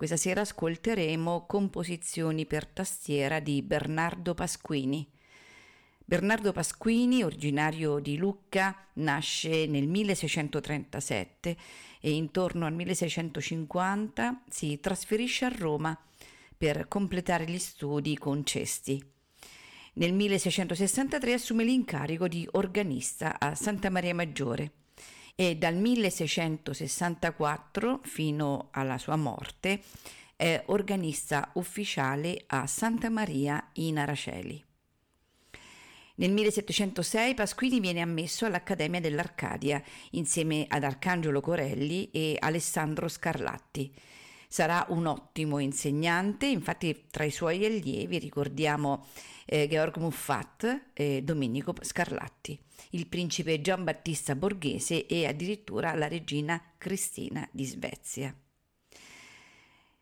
[0.00, 5.06] Questa sera ascolteremo composizioni per tastiera di Bernardo Pasquini.
[6.02, 11.56] Bernardo Pasquini, originario di Lucca, nasce nel 1637
[12.00, 15.94] e intorno al 1650 si trasferisce a Roma
[16.56, 19.04] per completare gli studi con Cesti.
[19.96, 24.79] Nel 1663 assume l'incarico di organista a Santa Maria Maggiore
[25.40, 29.80] e dal 1664 fino alla sua morte
[30.36, 34.62] è organista ufficiale a Santa Maria in Araceli.
[36.16, 43.90] Nel 1706 Pasquini viene ammesso all'Accademia dell'Arcadia insieme ad Arcangelo Corelli e Alessandro Scarlatti.
[44.46, 49.06] Sarà un ottimo insegnante, infatti tra i suoi allievi ricordiamo
[49.46, 57.48] eh, Georg Muffat e Domenico Scarlatti, il principe Giambattista Borghese e addirittura la regina Cristina
[57.52, 58.34] di Svezia.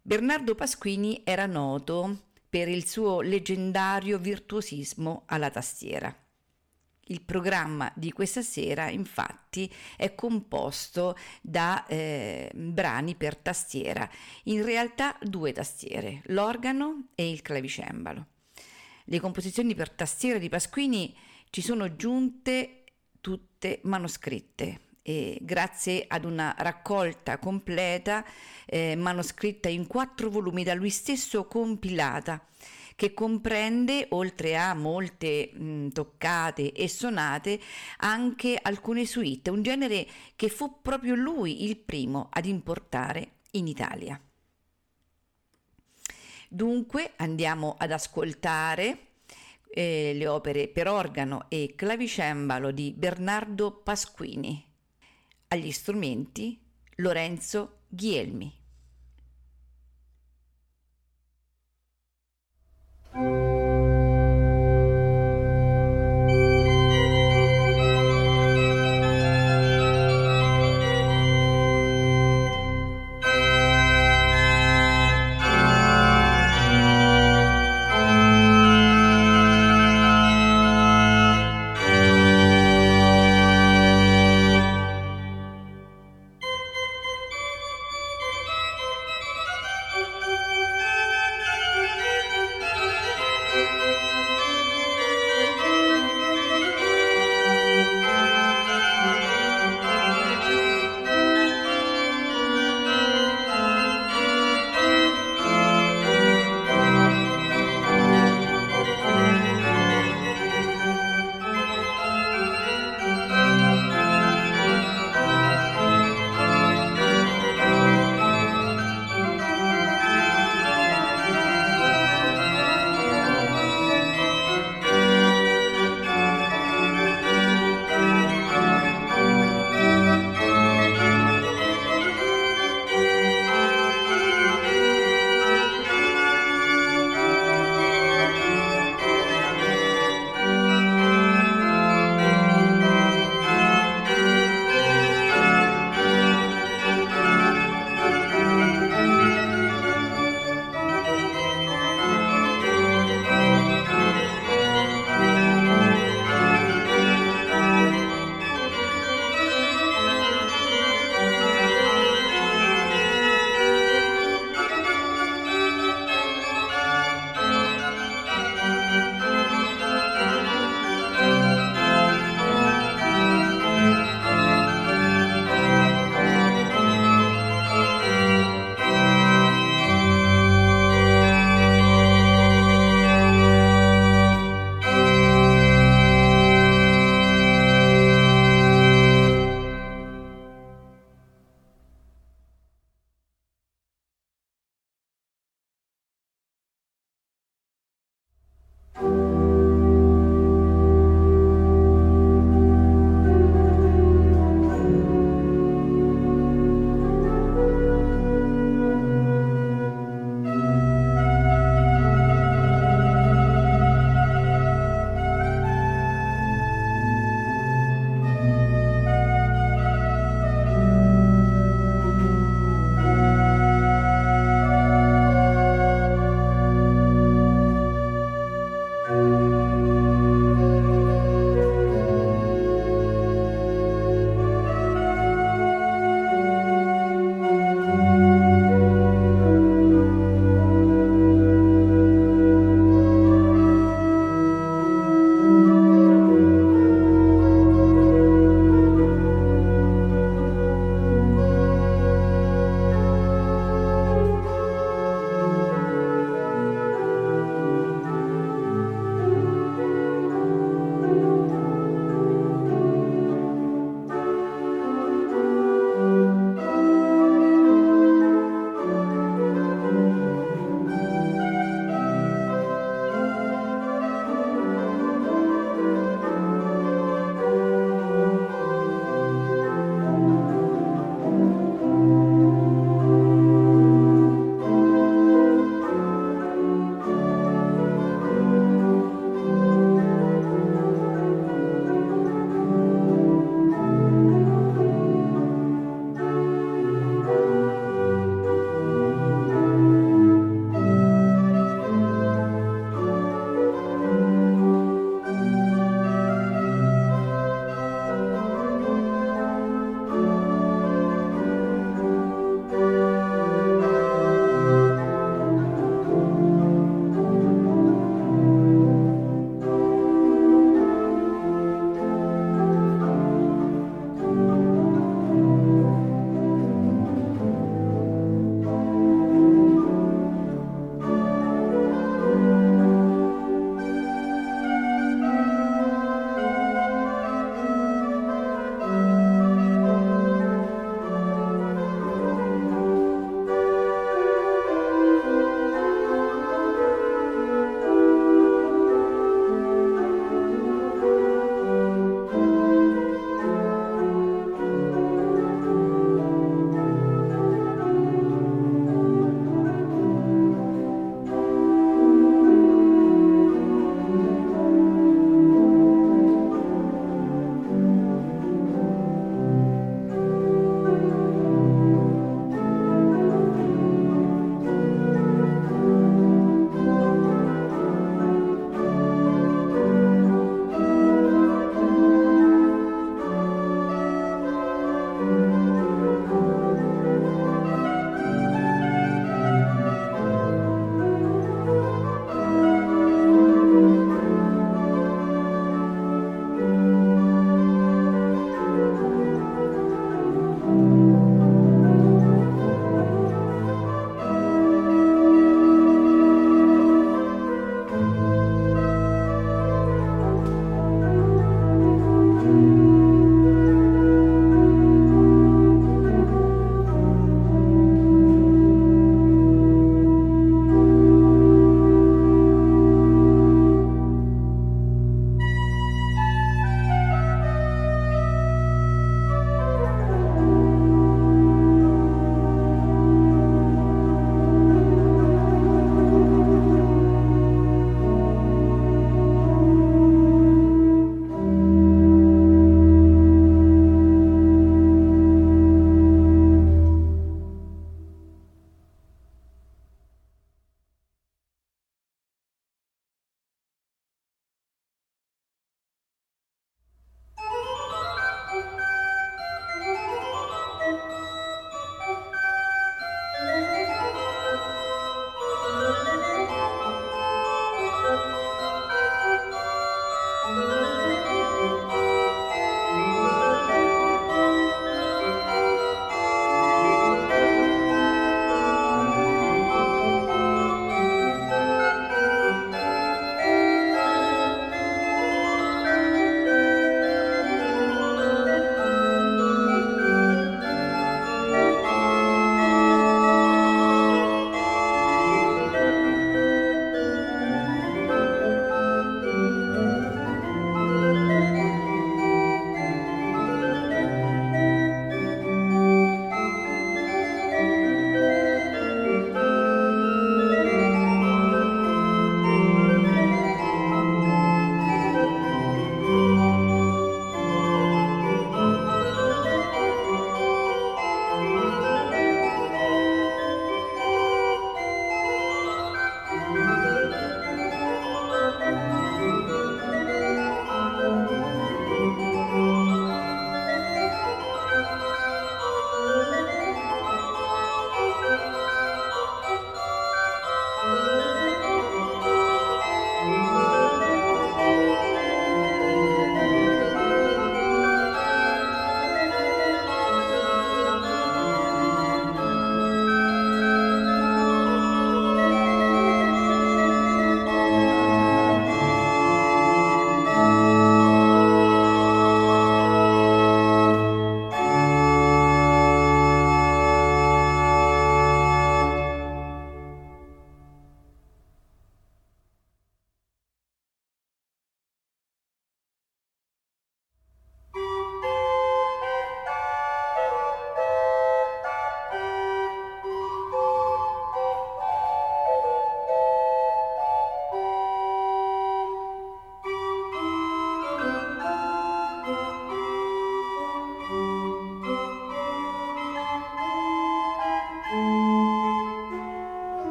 [0.00, 6.14] Bernardo Pasquini era noto per il suo leggendario virtuosismo alla tastiera.
[7.06, 14.08] Il programma di questa sera infatti è composto da eh, brani per tastiera,
[14.44, 18.26] in realtà due tastiere, l'organo e il clavicembalo.
[19.04, 21.14] Le composizioni per tastiera di Pasquini
[21.52, 22.84] ci sono giunte
[23.20, 28.24] tutte manoscritte e grazie ad una raccolta completa
[28.64, 32.42] eh, manoscritta in quattro volumi da lui stesso compilata
[32.96, 37.60] che comprende, oltre a molte mh, toccate e sonate,
[37.98, 44.18] anche alcune suite, un genere che fu proprio lui il primo ad importare in Italia.
[46.48, 49.11] Dunque andiamo ad ascoltare
[49.72, 54.64] eh, le opere per organo e clavicembalo di Bernardo Pasquini.
[55.48, 56.60] Agli strumenti
[56.96, 58.60] Lorenzo Ghielmi.